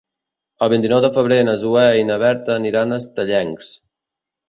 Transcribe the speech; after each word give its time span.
El 0.67 0.71
vint-i-nou 0.73 1.01
de 1.05 1.11
febrer 1.19 1.37
na 1.51 1.55
Zoè 1.65 1.85
i 2.01 2.09
na 2.09 2.19
Berta 2.25 2.59
aniran 2.63 2.91
a 2.91 3.03
Estellencs. 3.07 3.73